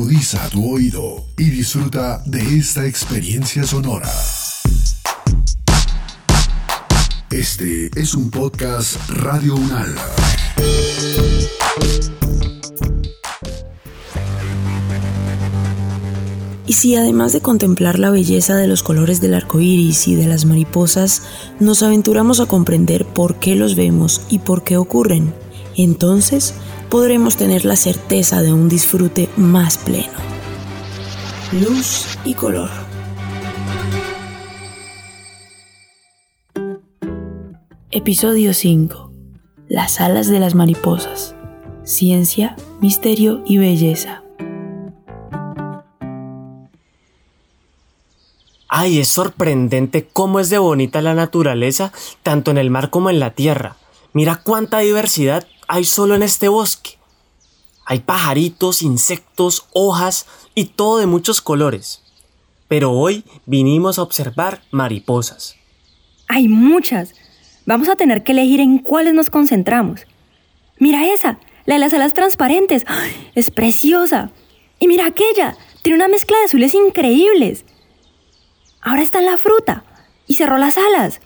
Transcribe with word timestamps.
Agudiza 0.00 0.48
tu 0.48 0.66
oído 0.76 1.26
y 1.36 1.50
disfruta 1.50 2.22
de 2.24 2.40
esta 2.56 2.86
experiencia 2.86 3.64
sonora. 3.64 4.10
Este 7.30 7.90
es 7.94 8.14
un 8.14 8.30
podcast 8.30 8.96
Radio 9.10 9.56
Unal. 9.56 9.94
Y 16.66 16.72
si 16.72 16.96
además 16.96 17.34
de 17.34 17.42
contemplar 17.42 17.98
la 17.98 18.08
belleza 18.08 18.56
de 18.56 18.68
los 18.68 18.82
colores 18.82 19.20
del 19.20 19.34
arco 19.34 19.60
iris 19.60 20.08
y 20.08 20.14
de 20.14 20.26
las 20.26 20.46
mariposas, 20.46 21.24
nos 21.60 21.82
aventuramos 21.82 22.40
a 22.40 22.46
comprender 22.46 23.04
por 23.04 23.38
qué 23.38 23.54
los 23.54 23.76
vemos 23.76 24.22
y 24.30 24.38
por 24.38 24.64
qué 24.64 24.78
ocurren, 24.78 25.34
entonces 25.76 26.54
podremos 26.90 27.36
tener 27.36 27.64
la 27.64 27.76
certeza 27.76 28.42
de 28.42 28.52
un 28.52 28.68
disfrute 28.68 29.28
más 29.36 29.78
pleno. 29.78 30.18
Luz 31.52 32.18
y 32.24 32.34
color. 32.34 32.68
Episodio 37.92 38.52
5. 38.52 39.12
Las 39.68 40.00
alas 40.00 40.26
de 40.26 40.40
las 40.40 40.56
mariposas. 40.56 41.36
Ciencia, 41.84 42.56
misterio 42.80 43.42
y 43.46 43.58
belleza. 43.58 44.24
Ay, 48.68 48.98
es 48.98 49.08
sorprendente 49.08 50.08
cómo 50.12 50.40
es 50.40 50.50
de 50.50 50.58
bonita 50.58 51.00
la 51.02 51.14
naturaleza, 51.14 51.92
tanto 52.24 52.50
en 52.50 52.58
el 52.58 52.70
mar 52.70 52.90
como 52.90 53.10
en 53.10 53.20
la 53.20 53.30
tierra. 53.30 53.76
Mira 54.12 54.40
cuánta 54.42 54.78
diversidad 54.78 55.46
hay 55.72 55.84
solo 55.84 56.16
en 56.16 56.24
este 56.24 56.48
bosque. 56.48 56.98
Hay 57.86 58.00
pajaritos, 58.00 58.82
insectos, 58.82 59.68
hojas 59.72 60.26
y 60.56 60.64
todo 60.64 60.98
de 60.98 61.06
muchos 61.06 61.40
colores. 61.40 62.02
Pero 62.66 62.90
hoy 62.90 63.24
vinimos 63.46 63.96
a 63.96 64.02
observar 64.02 64.62
mariposas. 64.72 65.54
Hay 66.26 66.48
muchas. 66.48 67.14
Vamos 67.66 67.88
a 67.88 67.94
tener 67.94 68.24
que 68.24 68.32
elegir 68.32 68.58
en 68.58 68.78
cuáles 68.78 69.14
nos 69.14 69.30
concentramos. 69.30 70.00
Mira 70.80 71.06
esa, 71.06 71.38
la 71.66 71.76
de 71.76 71.78
las 71.78 71.94
alas 71.94 72.14
transparentes. 72.14 72.84
Es 73.36 73.52
preciosa. 73.52 74.32
Y 74.80 74.88
mira 74.88 75.06
aquella, 75.06 75.56
tiene 75.82 75.98
una 75.98 76.08
mezcla 76.08 76.36
de 76.38 76.46
azules 76.46 76.74
increíbles. 76.74 77.64
Ahora 78.80 79.02
está 79.02 79.20
en 79.20 79.26
la 79.26 79.36
fruta 79.36 79.84
y 80.26 80.34
cerró 80.34 80.58
las 80.58 80.76
alas. 80.76 81.20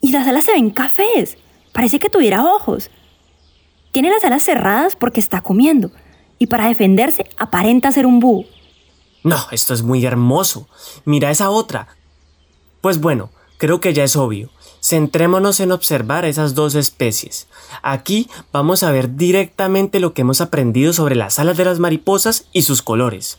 Y 0.00 0.12
las 0.12 0.28
alas 0.28 0.44
se 0.44 0.52
ven 0.52 0.70
cafés. 0.70 1.38
Parece 1.72 1.98
que 1.98 2.08
tuviera 2.08 2.44
ojos. 2.44 2.88
Tiene 3.92 4.10
las 4.10 4.24
alas 4.24 4.42
cerradas 4.42 4.96
porque 4.96 5.20
está 5.20 5.40
comiendo. 5.40 5.90
Y 6.38 6.46
para 6.46 6.68
defenderse 6.68 7.26
aparenta 7.38 7.92
ser 7.92 8.06
un 8.06 8.20
búho. 8.20 8.44
No, 9.22 9.36
esto 9.50 9.74
es 9.74 9.82
muy 9.82 10.04
hermoso. 10.06 10.68
Mira 11.04 11.30
esa 11.30 11.50
otra. 11.50 11.88
Pues 12.80 13.00
bueno, 13.00 13.30
creo 13.58 13.80
que 13.80 13.92
ya 13.92 14.04
es 14.04 14.16
obvio. 14.16 14.50
Centrémonos 14.82 15.60
en 15.60 15.72
observar 15.72 16.24
esas 16.24 16.54
dos 16.54 16.74
especies. 16.74 17.48
Aquí 17.82 18.30
vamos 18.52 18.82
a 18.82 18.90
ver 18.90 19.16
directamente 19.16 20.00
lo 20.00 20.14
que 20.14 20.22
hemos 20.22 20.40
aprendido 20.40 20.94
sobre 20.94 21.16
las 21.16 21.38
alas 21.38 21.58
de 21.58 21.66
las 21.66 21.78
mariposas 21.78 22.46
y 22.52 22.62
sus 22.62 22.80
colores. 22.80 23.38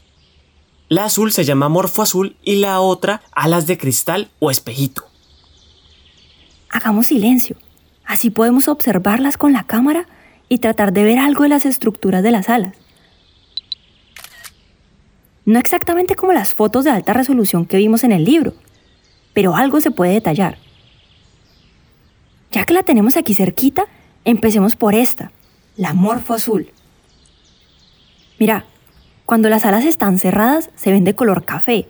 La 0.88 1.06
azul 1.06 1.32
se 1.32 1.46
llama 1.46 1.70
morfo 1.70 2.04
azul 2.04 2.36
y 2.44 2.58
la 2.58 2.80
otra 2.80 3.24
alas 3.32 3.66
de 3.66 3.78
cristal 3.78 4.30
o 4.40 4.52
espejito. 4.52 5.06
Hagamos 6.70 7.08
silencio. 7.08 7.56
Así 8.06 8.30
podemos 8.30 8.68
observarlas 8.68 9.38
con 9.38 9.54
la 9.54 9.64
cámara 9.64 10.06
y 10.52 10.58
tratar 10.58 10.92
de 10.92 11.06
ver 11.06 11.18
algo 11.18 11.44
de 11.44 11.50
las 11.50 11.66
estructuras 11.66 12.22
de 12.24 12.32
las 12.32 12.50
alas. 12.50 12.76
No 15.46 15.58
exactamente 15.60 16.16
como 16.16 16.34
las 16.34 16.54
fotos 16.54 16.84
de 16.84 16.92
alta 16.92 17.14
resolución 17.14 17.66
que 17.66 17.78
vimos 17.78 18.04
en 18.04 18.12
el 18.12 18.26
libro, 18.26 18.54
pero 19.32 19.56
algo 19.56 19.80
se 19.80 19.92
puede 19.92 20.12
detallar. 20.12 20.58
Ya 22.52 22.66
que 22.66 22.74
la 22.74 22.84
tenemos 22.84 23.16
aquí 23.16 23.34
cerquita, 23.34 23.86
empecemos 24.26 24.76
por 24.76 24.94
esta, 24.94 25.32
la 25.78 25.94
morfo 25.94 26.34
azul. 26.34 26.70
Mira, 28.38 28.66
cuando 29.26 29.48
las 29.48 29.66
alas 29.66 29.86
están 29.86 30.20
cerradas 30.20 30.70
se 30.76 30.92
ven 30.92 31.06
de 31.06 31.16
color 31.16 31.46
café. 31.46 31.88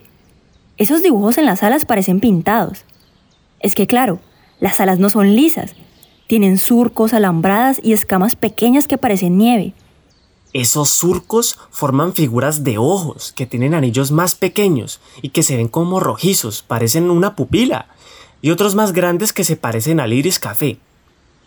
Esos 0.78 1.02
dibujos 1.02 1.40
en 1.40 1.48
las 1.48 1.64
alas 1.64 1.86
parecen 1.86 2.20
pintados. 2.20 2.86
Es 3.60 3.74
que 3.74 3.88
claro, 3.88 4.20
las 4.60 4.80
alas 4.80 5.00
no 5.00 5.10
son 5.10 5.36
lisas, 5.36 5.76
tienen 6.32 6.60
surcos, 6.60 7.14
alambradas 7.14 7.82
y 7.84 7.92
escamas 7.92 8.38
pequeñas 8.38 8.88
que 8.88 8.98
parecen 8.98 9.38
nieve. 9.38 9.74
Esos 10.54 10.88
surcos 10.90 11.60
forman 11.72 12.14
figuras 12.14 12.64
de 12.64 12.78
ojos 12.78 13.34
que 13.34 13.46
tienen 13.46 13.74
anillos 13.74 14.14
más 14.14 14.36
pequeños 14.36 15.02
y 15.22 15.32
que 15.32 15.44
se 15.44 15.58
ven 15.58 15.68
como 15.68 16.00
rojizos, 16.00 16.62
parecen 16.62 17.12
una 17.12 17.36
pupila, 17.36 17.90
y 18.42 18.52
otros 18.52 18.76
más 18.76 18.94
grandes 18.94 19.34
que 19.34 19.44
se 19.44 19.58
parecen 19.58 20.00
al 20.00 20.14
iris 20.14 20.40
café. 20.40 20.80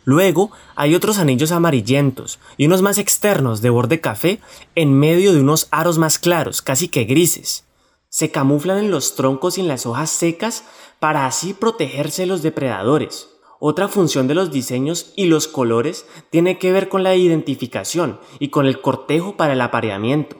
Luego 0.04 0.50
hay 0.76 0.94
otros 0.94 1.16
anillos 1.16 1.50
amarillentos 1.50 2.38
y 2.58 2.66
unos 2.66 2.82
más 2.82 2.98
externos 2.98 3.62
de 3.62 3.70
borde 3.70 4.02
café 4.02 4.38
en 4.74 4.92
medio 4.92 5.32
de 5.32 5.40
unos 5.40 5.66
aros 5.70 5.96
más 5.96 6.18
claros, 6.18 6.60
casi 6.60 6.88
que 6.88 7.04
grises. 7.04 7.64
Se 8.10 8.30
camuflan 8.30 8.76
en 8.76 8.90
los 8.90 9.14
troncos 9.14 9.56
y 9.56 9.62
en 9.62 9.68
las 9.68 9.86
hojas 9.86 10.10
secas 10.10 10.62
para 10.98 11.24
así 11.24 11.54
protegerse 11.54 12.24
de 12.24 12.26
los 12.26 12.42
depredadores. 12.42 13.30
Otra 13.60 13.88
función 13.88 14.26
de 14.26 14.34
los 14.34 14.50
diseños 14.50 15.12
y 15.16 15.26
los 15.26 15.48
colores 15.48 16.06
tiene 16.30 16.58
que 16.58 16.72
ver 16.72 16.88
con 16.88 17.02
la 17.02 17.14
identificación 17.14 18.18
y 18.38 18.48
con 18.48 18.66
el 18.66 18.80
cortejo 18.80 19.36
para 19.36 19.52
el 19.54 19.60
apareamiento. 19.60 20.36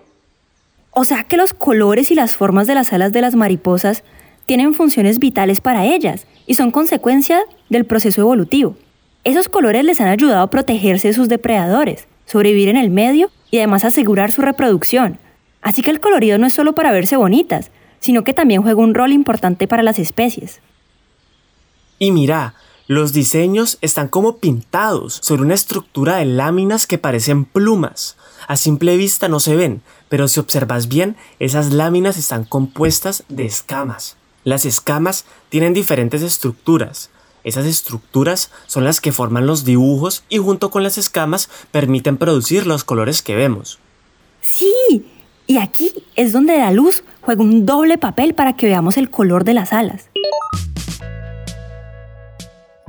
O 0.91 1.05
sea 1.05 1.25
que 1.25 1.37
los 1.37 1.55
colores 1.55 2.11
y 2.11 2.15
las 2.15 2.37
formas 2.37 2.67
de 2.67 2.75
las 2.75 2.93
alas 2.93 3.13
de 3.13 3.21
las 3.21 3.35
mariposas 3.35 4.05
tienen 4.47 4.75
funciones 4.75 5.19
vitales 5.19 5.61
para 5.61 5.87
ellas 5.87 6.27
y 6.47 6.55
son 6.55 6.71
consecuencia 6.71 7.43
del 7.69 7.85
proceso 7.87 8.21
evolutivo. 8.21 8.77
Esos 9.25 9.49
colores 9.49 9.85
les 9.85 10.01
han 10.01 10.09
ayudado 10.09 10.43
a 10.43 10.51
protegerse 10.51 11.09
de 11.09 11.15
sus 11.15 11.29
depredadores, 11.29 12.07
sobrevivir 12.27 12.69
en 12.69 12.77
el 12.77 12.91
medio 12.91 13.31
y 13.51 13.59
además 13.59 13.85
asegurar 13.85 14.33
su 14.33 14.43
reproducción. 14.43 15.19
Así 15.63 15.81
que 15.81 15.91
el 15.91 16.01
colorido 16.01 16.37
no 16.37 16.47
es 16.47 16.53
solo 16.53 16.75
para 16.75 16.93
verse 16.93 17.17
bonitas, 17.17 17.71
sino 18.01 18.23
que 18.23 18.35
también 18.35 18.63
juega 18.63 18.83
un 18.83 18.95
rol 18.95 19.13
importante 19.13 19.67
para 19.67 19.83
las 19.83 19.99
especies. 19.99 20.61
Y 21.99 22.11
mira, 22.11 22.55
los 22.87 23.15
diseños 23.15 23.79
están 23.81 24.09
como 24.09 24.37
pintados 24.37 25.19
sobre 25.23 25.43
una 25.43 25.55
estructura 25.55 26.17
de 26.17 26.27
láminas 26.27 26.87
que 26.87 26.99
parecen 26.99 27.47
plumas. 27.47 28.17
A 28.47 28.57
simple 28.57 28.99
vista 28.99 29.27
no 29.29 29.41
se 29.41 29.57
ven, 29.57 29.81
pero 30.11 30.29
si 30.29 30.39
observas 30.39 30.89
bien, 30.89 31.17
esas 31.39 31.73
láminas 31.73 32.19
están 32.19 32.45
compuestas 32.45 33.25
de 33.29 33.47
escamas. 33.47 34.17
Las 34.45 34.67
escamas 34.67 35.25
tienen 35.49 35.73
diferentes 35.73 36.21
estructuras. 36.21 37.09
Esas 37.43 37.65
estructuras 37.65 38.51
son 38.67 38.85
las 38.85 39.01
que 39.01 39.13
forman 39.13 39.47
los 39.47 39.65
dibujos 39.65 40.25
y 40.29 40.37
junto 40.37 40.71
con 40.71 40.83
las 40.83 40.99
escamas 40.99 41.49
permiten 41.71 42.19
producir 42.19 42.67
los 42.67 42.85
colores 42.85 43.23
que 43.23 43.35
vemos. 43.35 43.79
Sí, 44.43 45.07
y 45.47 45.57
aquí 45.57 45.91
es 46.17 46.33
donde 46.33 46.59
la 46.59 46.71
luz 46.71 47.03
juega 47.23 47.43
un 47.43 47.65
doble 47.65 47.97
papel 47.97 48.35
para 48.35 48.57
que 48.57 48.67
veamos 48.67 48.99
el 48.99 49.11
color 49.11 49.45
de 49.45 49.55
las 49.55 49.73
alas. 49.73 50.11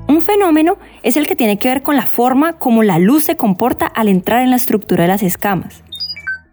Un 0.08 0.22
fenómeno 0.22 0.78
es 1.02 1.18
el 1.18 1.26
que 1.26 1.36
tiene 1.36 1.58
que 1.58 1.68
ver 1.68 1.82
con 1.82 1.96
la 1.96 2.06
forma 2.06 2.54
como 2.54 2.84
la 2.84 3.00
luz 3.00 3.24
se 3.24 3.36
comporta 3.36 3.88
al 3.88 4.08
entrar 4.08 4.42
en 4.42 4.52
la 4.52 4.56
estructura 4.56 5.04
de 5.04 5.08
las 5.08 5.24
escamas. 5.24 5.84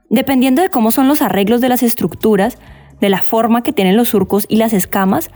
Dependiendo 0.09 0.63
de 0.63 0.71
cómo 0.71 0.91
son 0.91 1.07
los 1.07 1.21
arreglos 1.21 1.61
de 1.61 1.69
las 1.69 1.83
estructuras, 1.83 2.57
de 3.01 3.11
la 3.11 3.21
forma 3.21 3.63
que 3.63 3.73
tienen 3.73 3.97
los 3.97 4.09
surcos 4.09 4.47
y 4.49 4.57
las 4.57 4.73
escamas, 4.73 5.31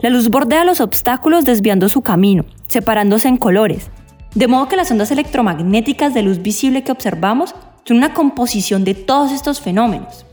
la 0.00 0.10
luz 0.10 0.28
bordea 0.28 0.64
los 0.64 0.80
obstáculos 0.80 1.44
desviando 1.44 1.88
su 1.88 2.02
camino, 2.02 2.44
separándose 2.68 3.28
en 3.28 3.36
colores. 3.36 3.90
De 4.34 4.46
modo 4.46 4.68
que 4.68 4.76
las 4.76 4.90
ondas 4.90 5.10
electromagnéticas 5.10 6.14
de 6.14 6.22
luz 6.22 6.42
visible 6.42 6.84
que 6.84 6.92
observamos 6.92 7.54
son 7.84 7.96
una 7.96 8.14
composición 8.14 8.84
de 8.84 8.94
todos 8.94 9.32
estos 9.32 9.60
fenómenos. 9.60 10.24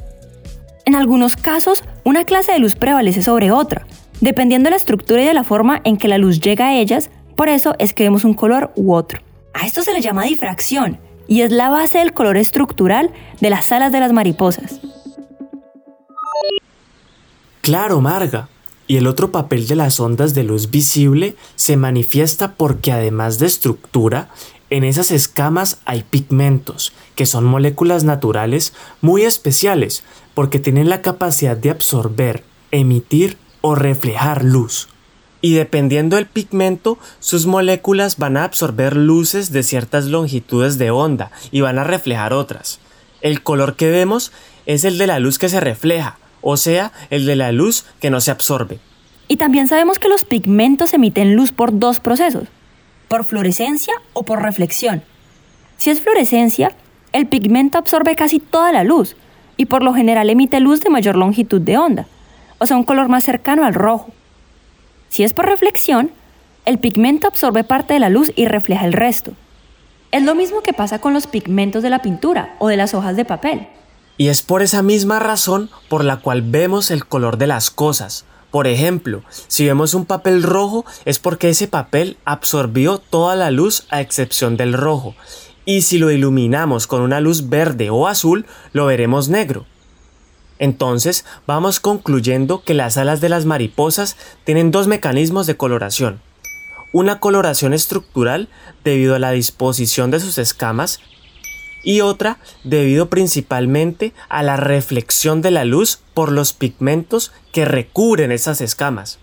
En 0.85 0.95
algunos 0.95 1.35
casos, 1.35 1.83
una 2.03 2.25
clase 2.25 2.51
de 2.51 2.59
luz 2.59 2.75
prevalece 2.75 3.23
sobre 3.23 3.51
otra, 3.51 3.87
dependiendo 4.21 4.67
de 4.67 4.71
la 4.71 4.77
estructura 4.77 5.21
y 5.21 5.25
de 5.25 5.33
la 5.33 5.43
forma 5.43 5.81
en 5.83 5.97
que 5.97 6.07
la 6.07 6.17
luz 6.17 6.41
llega 6.41 6.67
a 6.67 6.75
ellas, 6.75 7.09
por 7.35 7.49
eso 7.49 7.75
es 7.79 7.93
que 7.93 8.03
vemos 8.03 8.23
un 8.23 8.33
color 8.33 8.71
u 8.75 8.93
otro. 8.93 9.19
A 9.53 9.65
esto 9.65 9.83
se 9.83 9.93
le 9.93 10.01
llama 10.01 10.23
difracción 10.23 10.99
y 11.27 11.41
es 11.41 11.51
la 11.51 11.69
base 11.69 11.99
del 11.99 12.13
color 12.13 12.37
estructural 12.37 13.11
de 13.39 13.49
las 13.49 13.71
alas 13.71 13.91
de 13.91 13.99
las 13.99 14.13
mariposas. 14.13 14.79
Claro, 17.61 18.01
Marga. 18.01 18.49
Y 18.87 18.97
el 18.97 19.07
otro 19.07 19.31
papel 19.31 19.67
de 19.67 19.77
las 19.77 19.99
ondas 19.99 20.33
de 20.33 20.43
luz 20.43 20.69
visible 20.69 21.35
se 21.55 21.77
manifiesta 21.77 22.55
porque 22.55 22.91
además 22.91 23.39
de 23.39 23.45
estructura, 23.45 24.29
en 24.69 24.83
esas 24.83 25.11
escamas 25.11 25.79
hay 25.85 26.03
pigmentos, 26.03 26.91
que 27.15 27.25
son 27.25 27.45
moléculas 27.45 28.03
naturales 28.03 28.73
muy 28.99 29.23
especiales 29.23 30.03
porque 30.33 30.59
tienen 30.59 30.89
la 30.89 31.01
capacidad 31.01 31.55
de 31.55 31.69
absorber, 31.69 32.43
emitir 32.71 33.37
o 33.61 33.75
reflejar 33.75 34.43
luz. 34.43 34.89
Y 35.45 35.55
dependiendo 35.55 36.15
del 36.15 36.25
pigmento, 36.25 36.97
sus 37.19 37.47
moléculas 37.47 38.17
van 38.17 38.37
a 38.37 38.45
absorber 38.45 38.95
luces 38.95 39.51
de 39.51 39.61
ciertas 39.63 40.05
longitudes 40.05 40.77
de 40.77 40.89
onda 40.89 41.31
y 41.51 41.59
van 41.59 41.77
a 41.77 41.83
reflejar 41.83 42.31
otras. 42.31 42.79
El 43.19 43.43
color 43.43 43.75
que 43.75 43.91
vemos 43.91 44.31
es 44.65 44.85
el 44.85 44.97
de 44.97 45.05
la 45.05 45.19
luz 45.19 45.37
que 45.39 45.49
se 45.49 45.59
refleja, 45.59 46.17
o 46.39 46.55
sea, 46.55 46.93
el 47.09 47.25
de 47.25 47.35
la 47.35 47.51
luz 47.51 47.85
que 47.99 48.09
no 48.09 48.21
se 48.21 48.31
absorbe. 48.31 48.79
Y 49.27 49.35
también 49.35 49.67
sabemos 49.67 49.99
que 49.99 50.07
los 50.07 50.23
pigmentos 50.23 50.93
emiten 50.93 51.35
luz 51.35 51.51
por 51.51 51.77
dos 51.77 51.99
procesos, 51.99 52.47
por 53.09 53.25
fluorescencia 53.25 53.95
o 54.13 54.23
por 54.23 54.41
reflexión. 54.41 55.03
Si 55.75 55.89
es 55.89 55.99
fluorescencia, 55.99 56.73
el 57.11 57.27
pigmento 57.27 57.77
absorbe 57.77 58.15
casi 58.15 58.39
toda 58.39 58.71
la 58.71 58.85
luz 58.85 59.17
y 59.57 59.65
por 59.65 59.83
lo 59.83 59.93
general 59.93 60.29
emite 60.29 60.61
luz 60.61 60.79
de 60.79 60.89
mayor 60.89 61.17
longitud 61.17 61.59
de 61.59 61.77
onda, 61.77 62.07
o 62.59 62.65
sea, 62.65 62.77
un 62.77 62.85
color 62.85 63.09
más 63.09 63.25
cercano 63.25 63.65
al 63.65 63.73
rojo. 63.73 64.13
Si 65.13 65.23
es 65.23 65.31
por 65.31 65.45
reflexión, 65.45 66.09
el 66.65 66.79
pigmento 66.79 67.27
absorbe 67.27 67.63
parte 67.63 67.93
de 67.93 67.99
la 67.99 68.09
luz 68.09 68.31
y 68.35 68.47
refleja 68.47 68.87
el 68.87 68.93
resto. 68.93 69.33
Es 70.11 70.23
lo 70.23 70.33
mismo 70.33 70.61
que 70.61 70.73
pasa 70.73 70.97
con 70.97 71.13
los 71.13 71.27
pigmentos 71.27 71.83
de 71.83 71.91
la 71.91 72.01
pintura 72.01 72.55
o 72.57 72.67
de 72.67 72.77
las 72.77 72.95
hojas 72.95 73.15
de 73.15 73.23
papel. 73.23 73.67
Y 74.17 74.29
es 74.29 74.41
por 74.41 74.63
esa 74.63 74.81
misma 74.81 75.19
razón 75.19 75.69
por 75.87 76.03
la 76.03 76.17
cual 76.17 76.41
vemos 76.41 76.89
el 76.89 77.05
color 77.05 77.37
de 77.37 77.45
las 77.45 77.69
cosas. 77.69 78.25
Por 78.49 78.65
ejemplo, 78.65 79.21
si 79.47 79.67
vemos 79.67 79.93
un 79.93 80.05
papel 80.05 80.41
rojo 80.41 80.83
es 81.05 81.19
porque 81.19 81.49
ese 81.49 81.67
papel 81.67 82.17
absorbió 82.25 82.97
toda 82.97 83.35
la 83.35 83.51
luz 83.51 83.85
a 83.91 84.01
excepción 84.01 84.57
del 84.57 84.73
rojo. 84.73 85.13
Y 85.63 85.83
si 85.83 85.99
lo 85.99 86.09
iluminamos 86.09 86.87
con 86.87 87.03
una 87.03 87.19
luz 87.19 87.49
verde 87.49 87.91
o 87.91 88.07
azul, 88.07 88.47
lo 88.71 88.87
veremos 88.87 89.29
negro. 89.29 89.67
Entonces, 90.59 91.25
vamos 91.47 91.79
concluyendo 91.79 92.63
que 92.63 92.73
las 92.73 92.97
alas 92.97 93.21
de 93.21 93.29
las 93.29 93.45
mariposas 93.45 94.17
tienen 94.43 94.71
dos 94.71 94.87
mecanismos 94.87 95.47
de 95.47 95.57
coloración. 95.57 96.21
Una 96.91 97.19
coloración 97.19 97.73
estructural 97.73 98.49
debido 98.83 99.15
a 99.15 99.19
la 99.19 99.31
disposición 99.31 100.11
de 100.11 100.19
sus 100.19 100.37
escamas 100.37 100.99
y 101.83 102.01
otra 102.01 102.37
debido 102.63 103.09
principalmente 103.09 104.13
a 104.29 104.43
la 104.43 104.57
reflexión 104.57 105.41
de 105.41 105.51
la 105.51 105.65
luz 105.65 105.99
por 106.13 106.31
los 106.31 106.53
pigmentos 106.53 107.33
que 107.51 107.65
recubren 107.65 108.31
esas 108.31 108.61
escamas. 108.61 109.19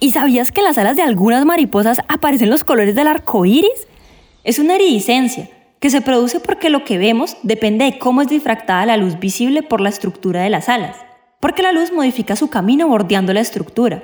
¿Y 0.00 0.12
sabías 0.12 0.50
que 0.50 0.60
en 0.60 0.66
las 0.66 0.78
alas 0.78 0.96
de 0.96 1.02
algunas 1.02 1.44
mariposas 1.44 2.00
aparecen 2.08 2.50
los 2.50 2.64
colores 2.64 2.94
del 2.94 3.06
arco 3.06 3.44
iris? 3.44 3.86
Es 4.42 4.58
una 4.58 4.74
iridiscencia 4.74 5.50
que 5.84 5.90
se 5.90 6.00
produce 6.00 6.40
porque 6.40 6.70
lo 6.70 6.82
que 6.82 6.96
vemos 6.96 7.36
depende 7.42 7.84
de 7.84 7.98
cómo 7.98 8.22
es 8.22 8.28
difractada 8.28 8.86
la 8.86 8.96
luz 8.96 9.20
visible 9.20 9.62
por 9.62 9.82
la 9.82 9.90
estructura 9.90 10.40
de 10.40 10.48
las 10.48 10.70
alas, 10.70 10.96
porque 11.40 11.62
la 11.62 11.72
luz 11.72 11.92
modifica 11.92 12.36
su 12.36 12.48
camino 12.48 12.88
bordeando 12.88 13.34
la 13.34 13.42
estructura. 13.42 14.02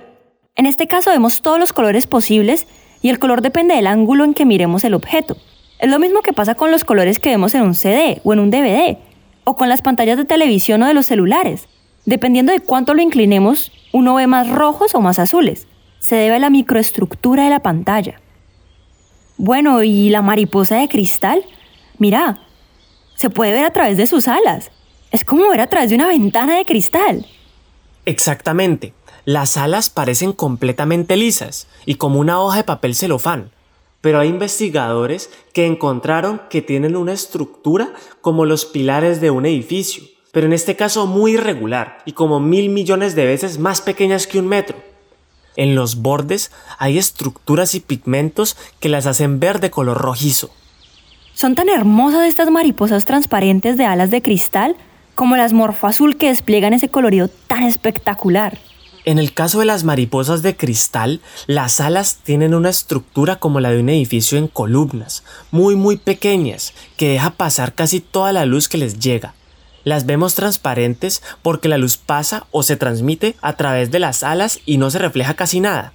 En 0.56 0.66
este 0.66 0.86
caso 0.86 1.08
vemos 1.08 1.40
todos 1.40 1.58
los 1.58 1.72
colores 1.72 2.06
posibles 2.06 2.66
y 3.00 3.08
el 3.08 3.18
color 3.18 3.40
depende 3.40 3.76
del 3.76 3.86
ángulo 3.86 4.26
en 4.26 4.34
que 4.34 4.44
miremos 4.44 4.84
el 4.84 4.92
objeto. 4.92 5.38
Es 5.78 5.88
lo 5.88 5.98
mismo 5.98 6.20
que 6.20 6.34
pasa 6.34 6.54
con 6.54 6.70
los 6.70 6.84
colores 6.84 7.18
que 7.18 7.30
vemos 7.30 7.54
en 7.54 7.62
un 7.62 7.74
CD 7.74 8.20
o 8.24 8.34
en 8.34 8.40
un 8.40 8.50
DVD, 8.50 8.98
o 9.44 9.56
con 9.56 9.70
las 9.70 9.80
pantallas 9.80 10.18
de 10.18 10.26
televisión 10.26 10.82
o 10.82 10.86
de 10.86 10.92
los 10.92 11.06
celulares. 11.06 11.66
Dependiendo 12.04 12.52
de 12.52 12.60
cuánto 12.60 12.92
lo 12.92 13.00
inclinemos, 13.00 13.72
uno 13.94 14.16
ve 14.16 14.26
más 14.26 14.50
rojos 14.50 14.94
o 14.94 15.00
más 15.00 15.18
azules. 15.18 15.66
Se 15.98 16.14
debe 16.14 16.34
a 16.34 16.40
la 16.40 16.50
microestructura 16.50 17.44
de 17.44 17.48
la 17.48 17.60
pantalla. 17.60 18.20
Bueno, 19.38 19.82
¿y 19.82 20.10
la 20.10 20.20
mariposa 20.20 20.76
de 20.76 20.86
cristal? 20.86 21.42
Mira, 22.00 22.40
se 23.14 23.30
puede 23.30 23.52
ver 23.52 23.64
a 23.64 23.72
través 23.72 23.96
de 23.96 24.08
sus 24.08 24.26
alas. 24.26 24.72
Es 25.12 25.24
como 25.24 25.48
ver 25.48 25.60
a 25.60 25.68
través 25.68 25.90
de 25.90 25.94
una 25.94 26.08
ventana 26.08 26.56
de 26.56 26.64
cristal. 26.64 27.24
Exactamente. 28.04 28.92
Las 29.24 29.56
alas 29.56 29.88
parecen 29.88 30.32
completamente 30.32 31.16
lisas 31.16 31.68
y 31.86 31.94
como 31.94 32.18
una 32.18 32.40
hoja 32.40 32.56
de 32.56 32.64
papel 32.64 32.96
celofán 32.96 33.52
pero 34.00 34.18
hay 34.18 34.28
investigadores 34.28 35.30
que 35.52 35.66
encontraron 35.66 36.40
que 36.48 36.62
tienen 36.62 36.96
una 36.96 37.12
estructura 37.12 37.92
como 38.20 38.46
los 38.46 38.64
pilares 38.64 39.20
de 39.20 39.30
un 39.30 39.46
edificio, 39.46 40.04
pero 40.32 40.46
en 40.46 40.52
este 40.52 40.76
caso 40.76 41.06
muy 41.06 41.32
irregular 41.32 41.98
y 42.06 42.12
como 42.12 42.40
mil 42.40 42.70
millones 42.70 43.14
de 43.14 43.26
veces 43.26 43.58
más 43.58 43.80
pequeñas 43.80 44.26
que 44.26 44.38
un 44.38 44.48
metro. 44.48 44.76
En 45.56 45.74
los 45.74 45.96
bordes 45.96 46.50
hay 46.78 46.96
estructuras 46.96 47.74
y 47.74 47.80
pigmentos 47.80 48.56
que 48.78 48.88
las 48.88 49.06
hacen 49.06 49.40
ver 49.40 49.60
de 49.60 49.70
color 49.70 49.98
rojizo. 49.98 50.50
Son 51.40 51.54
tan 51.54 51.70
hermosas 51.70 52.28
estas 52.28 52.50
mariposas 52.50 53.06
transparentes 53.06 53.78
de 53.78 53.86
alas 53.86 54.10
de 54.10 54.20
cristal 54.20 54.76
como 55.14 55.38
las 55.38 55.54
morfo 55.54 55.86
azul 55.86 56.18
que 56.18 56.28
despliegan 56.28 56.74
ese 56.74 56.90
colorido 56.90 57.28
tan 57.28 57.62
espectacular. 57.62 58.58
En 59.06 59.18
el 59.18 59.32
caso 59.32 59.60
de 59.60 59.64
las 59.64 59.82
mariposas 59.82 60.42
de 60.42 60.54
cristal, 60.54 61.22
las 61.46 61.80
alas 61.80 62.18
tienen 62.22 62.52
una 62.52 62.68
estructura 62.68 63.36
como 63.36 63.58
la 63.60 63.70
de 63.70 63.80
un 63.80 63.88
edificio 63.88 64.36
en 64.36 64.48
columnas, 64.48 65.24
muy 65.50 65.76
muy 65.76 65.96
pequeñas, 65.96 66.74
que 66.98 67.08
deja 67.08 67.30
pasar 67.30 67.74
casi 67.74 68.00
toda 68.00 68.34
la 68.34 68.44
luz 68.44 68.68
que 68.68 68.76
les 68.76 68.98
llega. 68.98 69.32
Las 69.82 70.04
vemos 70.04 70.34
transparentes 70.34 71.22
porque 71.40 71.70
la 71.70 71.78
luz 71.78 71.96
pasa 71.96 72.44
o 72.50 72.62
se 72.62 72.76
transmite 72.76 73.34
a 73.40 73.54
través 73.54 73.90
de 73.90 73.98
las 73.98 74.24
alas 74.24 74.60
y 74.66 74.76
no 74.76 74.90
se 74.90 74.98
refleja 74.98 75.32
casi 75.32 75.60
nada. 75.60 75.94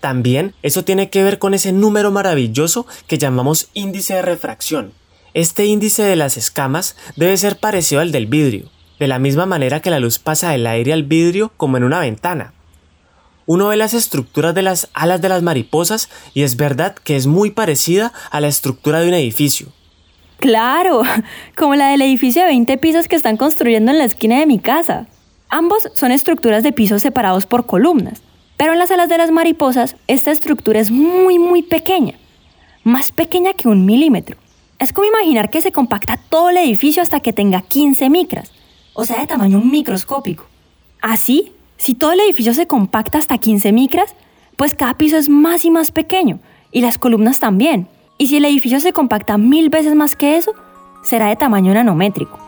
También 0.00 0.54
eso 0.62 0.82
tiene 0.82 1.10
que 1.10 1.22
ver 1.22 1.38
con 1.38 1.54
ese 1.54 1.72
número 1.72 2.10
maravilloso 2.10 2.86
que 3.06 3.18
llamamos 3.18 3.68
índice 3.74 4.14
de 4.14 4.22
refracción. 4.22 4.92
Este 5.34 5.66
índice 5.66 6.02
de 6.02 6.16
las 6.16 6.36
escamas 6.36 6.96
debe 7.16 7.36
ser 7.36 7.56
parecido 7.56 8.00
al 8.00 8.10
del 8.10 8.26
vidrio, 8.26 8.70
de 8.98 9.06
la 9.06 9.18
misma 9.18 9.46
manera 9.46 9.80
que 9.80 9.90
la 9.90 10.00
luz 10.00 10.18
pasa 10.18 10.50
del 10.50 10.66
aire 10.66 10.92
al 10.92 11.04
vidrio 11.04 11.52
como 11.56 11.76
en 11.76 11.84
una 11.84 12.00
ventana. 12.00 12.54
Uno 13.46 13.68
ve 13.68 13.76
las 13.76 13.94
estructuras 13.94 14.54
de 14.54 14.62
las 14.62 14.88
alas 14.94 15.20
de 15.20 15.28
las 15.28 15.42
mariposas 15.42 16.08
y 16.34 16.42
es 16.42 16.56
verdad 16.56 16.94
que 16.94 17.16
es 17.16 17.26
muy 17.26 17.50
parecida 17.50 18.12
a 18.30 18.40
la 18.40 18.48
estructura 18.48 19.00
de 19.00 19.08
un 19.08 19.14
edificio. 19.14 19.68
Claro, 20.38 21.02
como 21.56 21.74
la 21.74 21.88
del 21.88 22.02
edificio 22.02 22.42
de 22.42 22.48
20 22.48 22.78
pisos 22.78 23.06
que 23.06 23.16
están 23.16 23.36
construyendo 23.36 23.90
en 23.90 23.98
la 23.98 24.04
esquina 24.04 24.38
de 24.38 24.46
mi 24.46 24.58
casa. 24.58 25.06
Ambos 25.48 25.88
son 25.94 26.12
estructuras 26.12 26.62
de 26.62 26.72
pisos 26.72 27.02
separados 27.02 27.44
por 27.44 27.66
columnas, 27.66 28.22
pero 28.60 28.74
en 28.74 28.78
las 28.78 28.90
alas 28.90 29.08
de 29.08 29.16
las 29.16 29.30
mariposas 29.30 29.96
esta 30.06 30.30
estructura 30.30 30.80
es 30.80 30.90
muy 30.90 31.38
muy 31.38 31.62
pequeña, 31.62 32.16
más 32.84 33.10
pequeña 33.10 33.54
que 33.54 33.68
un 33.68 33.86
milímetro. 33.86 34.36
Es 34.78 34.92
como 34.92 35.06
imaginar 35.06 35.48
que 35.48 35.62
se 35.62 35.72
compacta 35.72 36.20
todo 36.28 36.50
el 36.50 36.58
edificio 36.58 37.02
hasta 37.02 37.20
que 37.20 37.32
tenga 37.32 37.62
15 37.62 38.10
micras, 38.10 38.52
o 38.92 39.06
sea, 39.06 39.18
de 39.18 39.26
tamaño 39.26 39.62
microscópico. 39.62 40.44
Así, 41.00 41.54
si 41.78 41.94
todo 41.94 42.12
el 42.12 42.20
edificio 42.20 42.52
se 42.52 42.66
compacta 42.66 43.16
hasta 43.16 43.38
15 43.38 43.72
micras, 43.72 44.14
pues 44.56 44.74
cada 44.74 44.98
piso 44.98 45.16
es 45.16 45.30
más 45.30 45.64
y 45.64 45.70
más 45.70 45.90
pequeño, 45.90 46.38
y 46.70 46.82
las 46.82 46.98
columnas 46.98 47.38
también. 47.38 47.88
Y 48.18 48.26
si 48.26 48.36
el 48.36 48.44
edificio 48.44 48.78
se 48.80 48.92
compacta 48.92 49.38
mil 49.38 49.70
veces 49.70 49.94
más 49.94 50.16
que 50.16 50.36
eso, 50.36 50.52
será 51.02 51.28
de 51.28 51.36
tamaño 51.36 51.72
nanométrico. 51.72 52.38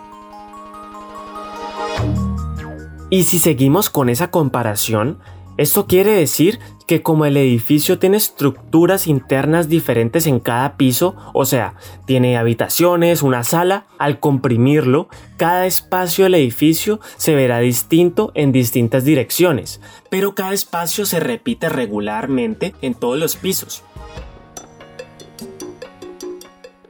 Y 3.09 3.23
si 3.23 3.39
seguimos 3.39 3.89
con 3.89 4.11
esa 4.11 4.31
comparación, 4.31 5.19
esto 5.59 5.87
quiere 5.87 6.13
decir 6.13 6.59
que 6.87 7.03
como 7.03 7.27
el 7.27 7.37
edificio 7.37 7.99
tiene 7.99 8.17
estructuras 8.17 9.07
internas 9.07 9.69
diferentes 9.69 10.27
en 10.27 10.41
cada 10.41 10.77
piso, 10.77 11.15
o 11.35 11.45
sea, 11.45 11.75
tiene 12.07 12.37
habitaciones, 12.37 13.23
una 13.23 13.45
sala, 13.45 13.87
al 13.99 14.19
comprimirlo, 14.19 15.09
cada 15.37 15.67
espacio 15.67 16.25
del 16.25 16.35
edificio 16.35 17.01
se 17.17 17.35
verá 17.35 17.59
distinto 17.59 18.33
en 18.35 18.51
distintas 18.53 19.05
direcciones, 19.05 19.81
pero 20.11 20.35
cada 20.35 20.53
espacio 20.53 21.07
se 21.07 21.21
repite 21.21 21.69
regularmente 21.69 22.75
en 22.81 22.95
todos 22.95 23.19
los 23.19 23.37
pisos. 23.37 23.83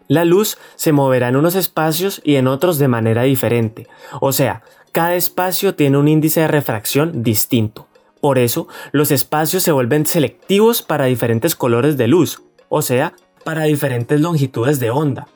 La 0.08 0.24
luz 0.24 0.58
se 0.76 0.92
moverá 0.92 1.28
en 1.28 1.36
unos 1.36 1.54
espacios 1.54 2.20
y 2.24 2.36
en 2.36 2.46
otros 2.46 2.78
de 2.78 2.88
manera 2.88 3.22
diferente, 3.22 3.88
o 4.20 4.32
sea, 4.32 4.62
cada 4.92 5.14
espacio 5.14 5.74
tiene 5.74 5.96
un 5.96 6.06
índice 6.06 6.40
de 6.40 6.48
refracción 6.48 7.22
distinto. 7.22 7.88
Por 8.22 8.38
eso, 8.38 8.68
los 8.92 9.10
espacios 9.10 9.64
se 9.64 9.72
vuelven 9.72 10.06
selectivos 10.06 10.82
para 10.82 11.06
diferentes 11.06 11.56
colores 11.56 11.96
de 11.96 12.06
luz, 12.06 12.40
o 12.68 12.80
sea, 12.80 13.14
para 13.42 13.64
diferentes 13.64 14.20
longitudes 14.20 14.78
de 14.78 14.90
onda. 14.90 15.26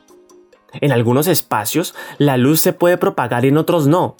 En 0.74 0.92
algunos 0.92 1.26
espacios, 1.26 1.96
la 2.18 2.36
luz 2.36 2.60
se 2.60 2.72
puede 2.72 2.96
propagar 2.96 3.44
y 3.44 3.48
en 3.48 3.56
otros 3.56 3.88
no. 3.88 4.16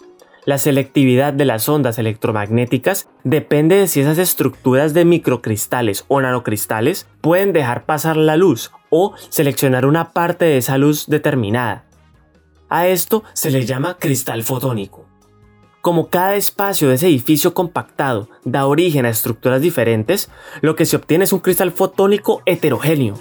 La 0.47 0.59
selectividad 0.59 1.33
de 1.33 1.45
las 1.45 1.69
ondas 1.69 1.97
electromagnéticas 2.01 3.09
depende 3.23 3.77
de 3.77 3.87
si 3.87 4.01
esas 4.01 4.19
estructuras 4.19 4.95
de 4.95 5.05
microcristales 5.05 6.05
o 6.09 6.21
nanocristales 6.21 7.07
pueden 7.21 7.53
dejar 7.53 7.87
pasar 7.87 8.17
la 8.17 8.37
luz 8.37 8.73
o 8.91 9.15
seleccionar 9.29 9.87
una 9.87 10.11
parte 10.13 10.45
de 10.45 10.57
esa 10.57 10.77
luz 10.77 11.07
determinada. 11.07 11.85
A 12.69 12.89
esto 12.89 13.23
se 13.33 13.53
le 13.53 13.65
llama 13.65 13.97
cristal 13.97 14.43
fotónico. 14.43 15.06
Como 15.87 16.09
cada 16.09 16.35
espacio 16.35 16.89
de 16.89 16.97
ese 16.97 17.07
edificio 17.07 17.55
compactado 17.55 18.29
da 18.45 18.67
origen 18.67 19.07
a 19.07 19.09
estructuras 19.09 19.63
diferentes, 19.63 20.29
lo 20.61 20.75
que 20.75 20.85
se 20.85 20.97
obtiene 20.97 21.23
es 21.23 21.33
un 21.33 21.39
cristal 21.39 21.71
fotónico 21.71 22.43
heterogéneo. 22.45 23.15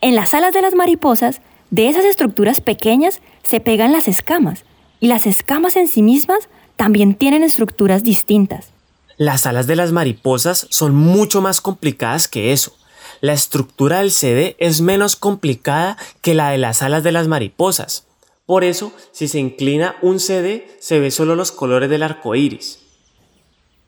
En 0.00 0.16
las 0.16 0.34
alas 0.34 0.52
de 0.52 0.62
las 0.62 0.74
mariposas, 0.74 1.42
de 1.70 1.88
esas 1.88 2.04
estructuras 2.04 2.60
pequeñas 2.60 3.20
se 3.44 3.60
pegan 3.60 3.92
las 3.92 4.08
escamas, 4.08 4.64
y 4.98 5.06
las 5.06 5.28
escamas 5.28 5.76
en 5.76 5.86
sí 5.86 6.02
mismas 6.02 6.48
también 6.74 7.14
tienen 7.14 7.44
estructuras 7.44 8.02
distintas. 8.02 8.72
Las 9.16 9.46
alas 9.46 9.68
de 9.68 9.76
las 9.76 9.92
mariposas 9.92 10.66
son 10.70 10.96
mucho 10.96 11.40
más 11.40 11.60
complicadas 11.60 12.26
que 12.26 12.52
eso. 12.52 12.77
La 13.20 13.32
estructura 13.32 13.98
del 13.98 14.10
CD 14.10 14.56
es 14.58 14.80
menos 14.80 15.16
complicada 15.16 15.96
que 16.22 16.34
la 16.34 16.50
de 16.50 16.58
las 16.58 16.82
alas 16.82 17.02
de 17.02 17.12
las 17.12 17.28
mariposas. 17.28 18.06
Por 18.46 18.64
eso, 18.64 18.92
si 19.12 19.28
se 19.28 19.38
inclina 19.38 19.96
un 20.00 20.20
CD, 20.20 20.66
se 20.80 21.00
ve 21.00 21.10
solo 21.10 21.34
los 21.34 21.52
colores 21.52 21.90
del 21.90 22.02
arco 22.02 22.34
iris. 22.34 22.80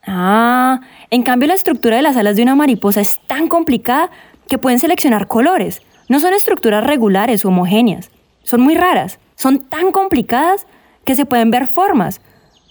Ah, 0.05 0.81
en 1.09 1.23
cambio 1.23 1.47
la 1.47 1.53
estructura 1.53 1.95
de 1.95 2.01
las 2.01 2.17
alas 2.17 2.35
de 2.35 2.43
una 2.43 2.55
mariposa 2.55 3.01
es 3.01 3.19
tan 3.27 3.47
complicada 3.47 4.09
que 4.47 4.57
pueden 4.57 4.79
seleccionar 4.79 5.27
colores. 5.27 5.81
No 6.09 6.19
son 6.19 6.33
estructuras 6.33 6.83
regulares 6.83 7.45
o 7.45 7.47
homogéneas. 7.47 8.11
Son 8.43 8.61
muy 8.61 8.75
raras. 8.75 9.19
Son 9.35 9.59
tan 9.59 9.91
complicadas 9.91 10.67
que 11.05 11.15
se 11.15 11.25
pueden 11.25 11.51
ver 11.51 11.67
formas. 11.67 12.21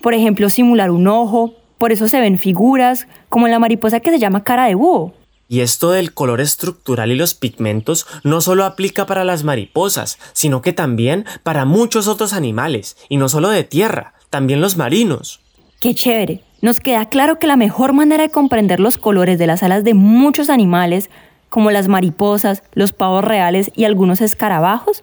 Por 0.02 0.14
ejemplo, 0.14 0.50
simular 0.50 0.90
un 0.90 1.08
ojo. 1.08 1.54
Por 1.78 1.92
eso 1.92 2.06
se 2.06 2.20
ven 2.20 2.38
figuras, 2.38 3.08
como 3.28 3.46
en 3.46 3.52
la 3.52 3.58
mariposa 3.58 4.00
que 4.00 4.10
se 4.10 4.18
llama 4.18 4.44
cara 4.44 4.66
de 4.66 4.74
búho. 4.74 5.14
Y 5.50 5.62
esto 5.62 5.90
del 5.90 6.14
color 6.14 6.40
estructural 6.40 7.10
y 7.10 7.16
los 7.16 7.34
pigmentos 7.34 8.06
no 8.22 8.40
solo 8.40 8.64
aplica 8.64 9.04
para 9.06 9.24
las 9.24 9.42
mariposas, 9.42 10.20
sino 10.32 10.62
que 10.62 10.72
también 10.72 11.24
para 11.42 11.64
muchos 11.64 12.06
otros 12.06 12.34
animales, 12.34 12.96
y 13.08 13.16
no 13.16 13.28
solo 13.28 13.48
de 13.48 13.64
tierra, 13.64 14.14
también 14.30 14.60
los 14.60 14.76
marinos. 14.76 15.40
Qué 15.80 15.92
chévere. 15.92 16.44
Nos 16.62 16.78
queda 16.78 17.08
claro 17.08 17.40
que 17.40 17.48
la 17.48 17.56
mejor 17.56 17.92
manera 17.94 18.22
de 18.22 18.30
comprender 18.30 18.78
los 18.78 18.96
colores 18.96 19.40
de 19.40 19.48
las 19.48 19.64
alas 19.64 19.82
de 19.82 19.94
muchos 19.94 20.50
animales, 20.50 21.10
como 21.48 21.72
las 21.72 21.88
mariposas, 21.88 22.62
los 22.74 22.92
pavos 22.92 23.24
reales 23.24 23.72
y 23.74 23.86
algunos 23.86 24.20
escarabajos, 24.20 25.02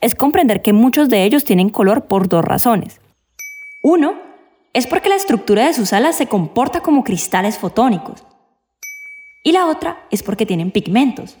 es 0.00 0.14
comprender 0.14 0.62
que 0.62 0.72
muchos 0.72 1.10
de 1.10 1.24
ellos 1.24 1.44
tienen 1.44 1.68
color 1.68 2.06
por 2.06 2.28
dos 2.28 2.42
razones. 2.42 2.98
Uno, 3.82 4.14
es 4.72 4.86
porque 4.86 5.10
la 5.10 5.16
estructura 5.16 5.66
de 5.66 5.74
sus 5.74 5.92
alas 5.92 6.16
se 6.16 6.28
comporta 6.28 6.80
como 6.80 7.04
cristales 7.04 7.58
fotónicos. 7.58 8.24
Y 9.42 9.52
la 9.52 9.66
otra 9.66 10.06
es 10.10 10.22
porque 10.22 10.46
tienen 10.46 10.70
pigmentos. 10.70 11.36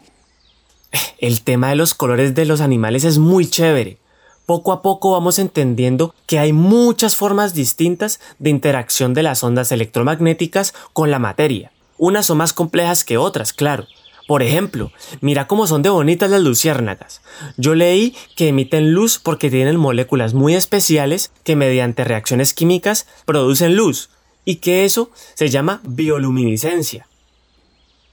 El 1.18 1.42
tema 1.42 1.68
de 1.68 1.76
los 1.76 1.94
colores 1.94 2.34
de 2.34 2.44
los 2.44 2.60
animales 2.60 3.04
es 3.04 3.18
muy 3.18 3.48
chévere. 3.48 3.98
Poco 4.44 4.72
a 4.72 4.82
poco 4.82 5.12
vamos 5.12 5.38
entendiendo 5.38 6.14
que 6.26 6.40
hay 6.40 6.52
muchas 6.52 7.14
formas 7.14 7.54
distintas 7.54 8.20
de 8.40 8.50
interacción 8.50 9.14
de 9.14 9.22
las 9.22 9.44
ondas 9.44 9.70
electromagnéticas 9.70 10.74
con 10.92 11.12
la 11.12 11.20
materia. 11.20 11.70
Unas 11.96 12.26
son 12.26 12.38
más 12.38 12.52
complejas 12.52 13.04
que 13.04 13.18
otras, 13.18 13.52
claro, 13.52 13.86
por 14.26 14.42
ejemplo, 14.42 14.90
mira 15.20 15.46
cómo 15.46 15.66
son 15.66 15.82
de 15.82 15.90
bonitas 15.90 16.30
las 16.30 16.40
luciérnagas. 16.40 17.22
Yo 17.56 17.74
leí 17.74 18.16
que 18.36 18.48
emiten 18.48 18.92
luz 18.92 19.18
porque 19.18 19.50
tienen 19.50 19.76
moléculas 19.76 20.34
muy 20.34 20.54
especiales 20.54 21.30
que 21.44 21.54
mediante 21.54 22.02
reacciones 22.02 22.54
químicas 22.54 23.06
producen 23.26 23.76
luz 23.76 24.10
y 24.44 24.56
que 24.56 24.84
eso 24.84 25.10
se 25.34 25.48
llama 25.50 25.80
bioluminiscencia. 25.84 27.06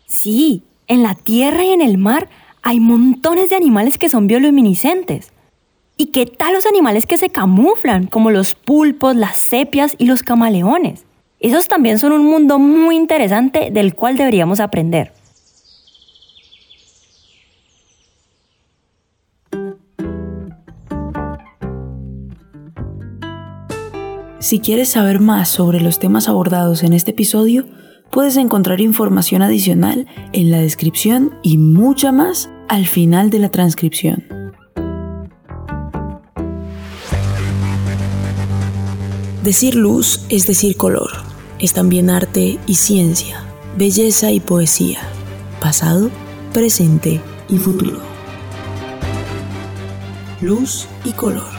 Sí, 0.10 0.64
en 0.88 1.04
la 1.04 1.14
tierra 1.14 1.64
y 1.64 1.70
en 1.70 1.82
el 1.82 2.00
mar 2.00 2.30
hay 2.64 2.80
montones 2.80 3.52
de 3.52 3.56
animales 3.56 4.00
que 4.00 4.10
son 4.10 4.26
bioluminiscentes. 4.26 5.32
¿Y 5.98 6.08
qué 6.08 6.26
tal 6.26 6.54
los 6.56 6.66
animales 6.66 7.06
que 7.06 7.20
se 7.20 7.30
camuflan, 7.30 8.08
como 8.08 8.32
los 8.32 8.56
pulpos, 8.56 9.16
las 9.16 9.38
sepias 9.38 9.94
y 10.00 10.08
los 10.08 10.24
camaleones? 10.24 11.06
Esos 11.40 11.68
también 11.68 12.00
son 12.00 12.12
un 12.12 12.26
mundo 12.26 12.58
muy 12.58 12.96
interesante 12.96 13.70
del 13.72 13.94
cual 13.94 14.18
deberíamos 14.18 14.60
aprender. 14.60 15.14
Si 24.40 24.60
quieres 24.60 24.90
saber 24.90 25.20
más 25.20 25.50
sobre 25.50 25.82
los 25.82 26.00
temas 26.00 26.28
abordados 26.28 26.82
en 26.82 26.94
este 26.94 27.12
episodio, 27.12 27.66
puedes 28.12 28.38
encontrar 28.38 28.82
información 28.82 29.42
adicional 29.42 30.08
en 30.34 30.52
la 30.52 30.60
descripción 30.60 31.34
y 31.44 31.58
mucha 31.58 32.12
más 32.12 32.50
al 32.68 32.86
final 32.86 33.30
de 33.30 33.40
la 33.40 33.50
transcripción. 33.50 34.24
Decir 39.44 39.76
luz 39.76 40.26
es 40.30 40.46
decir 40.48 40.76
color. 40.76 41.10
Es 41.60 41.74
también 41.74 42.10
arte 42.10 42.60
y 42.68 42.76
ciencia, 42.76 43.44
belleza 43.78 44.32
y 44.32 44.40
poesía, 44.40 45.00
pasado, 45.60 46.10
presente 46.54 47.22
y 47.50 47.58
futuro. 47.58 48.00
Luz 50.42 50.88
y 51.04 51.12
color. 51.12 51.59